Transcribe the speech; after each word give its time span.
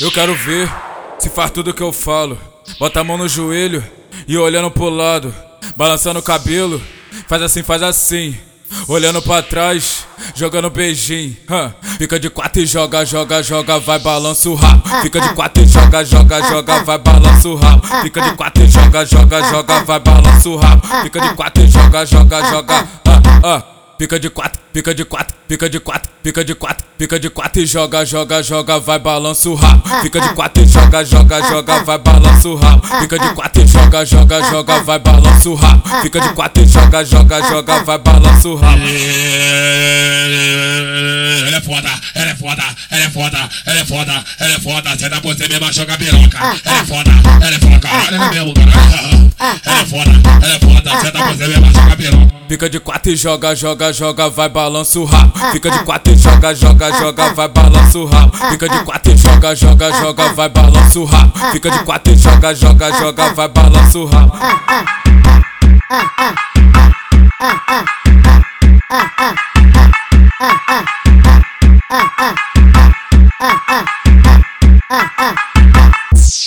Eu 0.00 0.10
quero 0.10 0.34
ver 0.34 0.70
se 1.18 1.28
faz 1.28 1.50
tudo 1.50 1.74
que 1.74 1.82
eu 1.82 1.92
falo. 1.92 2.38
Bota 2.78 3.00
a 3.00 3.04
mão 3.04 3.18
no 3.18 3.28
joelho 3.28 3.84
e 4.26 4.36
olhando 4.36 4.70
pro 4.70 4.88
lado, 4.88 5.34
balançando 5.76 6.18
o 6.18 6.22
cabelo. 6.22 6.80
Faz 7.28 7.42
assim, 7.42 7.62
faz 7.62 7.82
assim. 7.82 8.34
Olhando 8.88 9.20
pra 9.20 9.42
trás, 9.42 10.06
jogando 10.34 10.70
beijinho. 10.70 11.36
Huh. 11.50 11.72
Fica 11.98 12.18
de 12.18 12.30
quatro 12.30 12.62
e 12.62 12.66
joga, 12.66 13.04
joga, 13.04 13.42
joga, 13.42 13.78
vai 13.80 13.98
balança 13.98 14.48
o 14.48 14.54
rabo. 14.54 14.88
Fica 15.02 15.20
de 15.20 15.34
quatro 15.34 15.62
e 15.62 15.66
joga, 15.66 16.04
joga, 16.04 16.42
joga, 16.48 16.84
vai 16.84 16.98
balança 16.98 17.48
o 17.48 17.56
rabo. 17.56 17.86
Fica 18.02 18.22
de 18.22 18.34
quatro 18.36 18.64
e 18.64 18.68
joga, 18.68 19.04
joga, 19.04 19.42
joga, 19.50 19.84
vai 19.84 20.00
balança 20.00 20.48
o 20.48 20.56
rabo. 20.56 20.86
Fica 21.02 21.20
de 21.20 21.34
quatro 21.34 21.64
e 21.64 21.68
joga, 21.68 22.06
joga, 22.06 22.50
joga. 22.50 22.88
Ah, 23.04 23.20
ah. 23.42 23.79
Fica 24.00 24.18
de 24.18 24.30
quatro, 24.30 24.58
fica 24.72 24.94
de 24.94 25.04
quatro, 25.04 25.36
fica 25.46 25.68
de 25.68 25.78
quatro, 25.78 26.10
fica 26.24 26.42
de 26.42 26.54
quatro, 26.54 26.86
fica 26.98 27.20
de 27.20 27.28
quatro 27.28 27.60
e 27.60 27.66
joga, 27.66 28.02
joga, 28.02 28.42
joga, 28.42 28.80
vai 28.80 28.98
balança 28.98 29.50
o 29.50 29.54
rabo. 29.54 29.86
Fica 30.00 30.22
de 30.22 30.30
quatro 30.30 30.62
e 30.62 30.66
joga, 30.66 31.04
joga, 31.04 31.42
joga, 31.42 31.84
vai 31.84 31.98
balança 31.98 32.48
o 32.48 32.56
rabo. 32.56 32.86
Fica 32.98 33.18
de 33.18 33.28
quatro 33.34 33.62
e 33.62 33.66
joga, 33.66 34.06
joga, 34.06 34.42
joga, 34.44 34.82
vai 34.84 34.98
balança 34.98 35.50
o 35.50 35.54
rabo. 35.54 35.82
Fica 36.00 36.18
de 36.18 36.30
quatro 36.30 36.62
e 36.62 36.66
joga, 36.66 37.04
joga, 37.04 37.42
joga, 37.42 37.84
vai 37.84 37.98
balança 37.98 38.48
o 38.48 38.56
rabo. 38.56 38.82
Ela 41.46 41.56
é 41.58 41.60
foda, 41.60 41.90
ela 42.14 42.30
é 42.30 42.34
foda, 42.36 42.64
ela 42.90 43.04
é 43.04 43.10
foda, 43.10 43.48
ela 43.66 43.80
é 43.80 43.84
foda, 43.84 44.24
ela 44.38 44.54
é 44.54 44.60
foda. 44.60 44.98
Cê 44.98 45.08
dá 45.10 45.20
você 45.20 45.46
mesmo 45.46 45.72
joga 45.74 45.98
piroca. 45.98 46.38
Ela 46.38 46.80
é 46.80 46.84
foda, 46.86 47.10
ela 47.42 47.54
é 47.54 47.58
foda, 47.58 47.78
caralho, 47.78 48.14
ela 48.14 48.24
é 48.24 48.30
mesmo, 48.30 48.54
caralho. 48.54 49.30
Ela 49.66 49.80
é 49.80 49.84
foda, 49.84 50.10
ela 50.42 50.54
é 50.54 50.58
foda, 50.58 50.69
você 50.98 51.52
joga 51.72 51.96
piroca. 51.96 52.40
Fica 52.50 52.68
de 52.68 52.80
quatro 52.80 53.12
e 53.12 53.16
joga, 53.16 53.54
joga, 53.54 53.92
joga, 53.92 54.28
vai 54.28 54.48
balança 54.48 54.98
o 54.98 55.04
rabo. 55.04 55.38
Fica 55.52 55.70
de 55.70 55.78
quatro 55.84 56.12
e 56.12 56.16
joga, 56.16 56.52
joga, 56.52 56.92
joga, 56.98 57.32
vai 57.32 57.46
balança 57.46 57.98
o 57.98 58.06
rabo. 58.06 58.36
Fica 58.36 58.68
de 58.68 58.84
quatro 58.84 59.12
e 59.12 59.16
joga, 59.16 59.54
joga, 59.54 59.92
joga, 59.92 60.32
vai 60.32 60.48
balança 60.48 60.98
o 60.98 61.04
rabo. 61.04 61.38
Fica 61.52 61.70
de 61.70 61.78
quatro 61.84 62.12
e 62.12 62.16
joga, 62.16 62.52
joga, 62.52 62.92
joga, 62.92 63.34
vai 63.34 63.48
balança 63.48 63.98
o 63.98 64.06
rabo. 64.06 64.32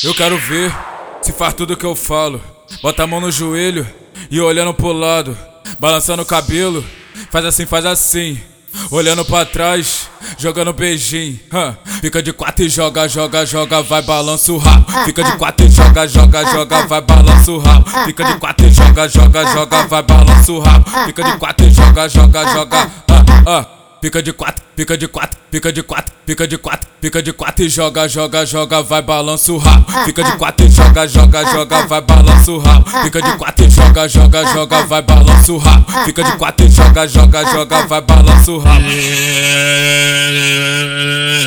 Eu 0.04 0.14
quero 0.14 0.38
ver 0.38 0.76
se 1.22 1.32
faz 1.32 1.54
tudo 1.54 1.78
que 1.78 1.86
eu 1.86 1.96
falo. 1.96 2.42
Bota 2.82 3.04
a 3.04 3.08
mão 3.08 3.22
no 3.22 3.32
joelho 3.32 4.03
e 4.34 4.42
olhando 4.42 4.74
pro 4.74 4.92
lado, 4.92 5.38
balançando 5.80 6.24
o 6.24 6.26
cabelo. 6.26 6.84
Faz 7.30 7.46
assim, 7.46 7.68
faz 7.68 7.86
assim. 7.86 8.42
Olhando 8.90 9.24
pra 9.24 9.46
trás, 9.46 10.10
jogando 10.40 10.74
beijinho. 10.74 11.40
Huh. 11.54 11.78
Fica 12.02 12.24
de 12.24 12.34
quatro 12.34 12.66
e 12.66 12.70
joga, 12.70 13.08
joga, 13.08 13.46
joga, 13.46 13.84
vai 13.84 14.02
balança 14.02 14.52
o 14.52 14.58
rabo. 14.58 14.92
Fica 15.06 15.24
de 15.24 15.38
quatro 15.38 15.68
e 15.68 15.70
joga, 15.70 16.08
joga, 16.08 16.46
joga, 16.52 16.88
vai 16.88 17.02
balança 17.02 17.52
o 17.52 17.60
rabo. 17.60 17.88
Fica 18.06 18.24
de 18.24 18.40
quatro 18.40 18.66
e 18.66 18.72
joga, 18.72 19.08
joga, 19.08 19.46
joga, 19.54 19.86
vai 19.86 20.02
balança 20.02 20.52
o 20.52 20.60
rabo. 20.60 20.90
Fica 21.06 21.24
de 21.24 21.38
quatro 21.38 21.68
e 21.68 21.72
joga, 21.72 22.10
joga, 22.10 22.54
joga. 22.54 22.92
Ah, 23.08 23.24
ah. 23.46 23.83
Fica 24.04 24.22
de 24.22 24.34
quatro, 24.34 24.62
fica 24.76 24.98
de 24.98 25.08
quatro, 25.08 25.40
fica 25.50 25.72
de 25.72 25.82
quatro, 25.82 26.14
fica 26.28 26.46
de 26.46 26.58
quatro, 26.58 26.90
fica 27.02 27.24
de 27.24 27.32
quatro 27.32 27.64
e 27.64 27.70
joga, 27.70 28.06
joga, 28.06 28.46
joga, 28.46 28.84
vai 28.84 29.02
balança 29.02 29.54
o 29.54 29.58
rabo. 29.58 29.86
Fica 30.04 30.26
de 30.26 30.34
quatro 30.34 30.66
e 30.66 30.70
joga, 30.70 31.08
joga, 31.08 31.46
joga, 31.46 31.88
vai 31.88 32.02
balança 32.02 32.52
o 32.52 32.60
rabo. 32.60 32.90
Fica 33.02 33.22
de 33.22 33.32
quatro 33.38 33.66
e 33.66 33.70
joga, 33.70 34.10
joga, 34.10 34.46
joga, 34.52 34.86
vai 34.88 35.02
balança 35.02 35.54
o 35.54 35.58
rabo. 35.58 35.86
Fica 36.04 36.22
de 36.22 36.32
quatro 36.34 36.66
e 36.66 36.70
joga, 36.70 37.08
joga, 37.08 37.46
joga, 37.46 37.88
vai 37.88 38.02
balança 38.02 38.52
o 38.52 38.60
rabo. 38.60 38.86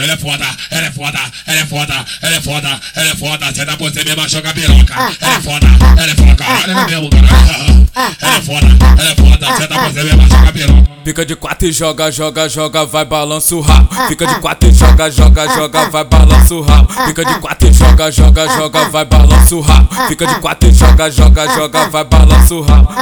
Ela 0.03 0.13
é 0.15 0.17
foda, 0.17 0.47
ela 0.71 0.87
é 0.87 0.93
foda, 0.93 1.21
ela 1.47 1.61
é 1.61 1.67
foda, 1.67 2.05
ela 2.23 2.37
é 2.37 2.41
foda, 2.41 2.81
ela 2.95 3.11
é 3.11 3.17
foda. 3.17 3.55
Cê 3.55 3.65
dá 3.67 3.77
você 3.77 4.03
mesmo 4.03 4.29
joga 4.31 4.55
piroca. 4.55 4.95
Ela 4.95 5.35
é 5.35 5.41
foda, 5.43 5.67
ela 5.99 6.11
é 6.11 6.15
foda, 6.15 6.45
ela 6.45 6.73
é 6.73 6.87
mesmo, 6.87 7.11
caralho. 7.11 7.87
Ela 8.23 8.37
é 8.37 8.41
foda, 8.41 8.67
ela 8.99 9.11
é 9.11 9.15
foda, 9.15 9.57
cê 9.57 9.67
dá 9.67 9.77
você 9.77 10.03
mesmo 10.03 10.27
joga 10.27 10.53
piroca. 10.53 10.96
Fica 11.07 11.25
de 11.25 11.37
quatro 11.37 11.69
e 11.69 11.73
joga, 11.73 12.11
joga, 12.11 12.49
joga, 12.49 12.85
vai 12.85 13.05
balanço 13.05 13.61
rápido. 13.61 13.97
Ah, 13.97 14.09
Fica 14.09 14.27
de 14.27 14.35
ah. 14.35 14.41
quatro 14.41 14.69
e 14.69 14.73
joga, 14.73 15.09
joga, 15.09 15.43
ah, 15.43 15.55
joga, 15.55 15.89
vai 15.89 16.03
balanço 16.03 16.61
rápido. 16.63 17.07
Fica 17.07 17.25
de 17.25 17.35
quatro 17.39 17.69
e 17.69 17.73
joga, 17.73 18.11
joga, 18.11 18.49
joga, 18.49 18.89
vai 18.89 19.05
balanço 19.05 19.61
rápido. 19.61 20.09
Fica 20.09 20.27
de 20.27 20.35
quatro 20.41 20.69
e 20.69 20.73
joga, 20.73 21.09
joga, 21.09 21.49
joga, 21.55 21.89
vai 21.91 22.03
balanço 22.03 22.61
rápido. 22.61 22.97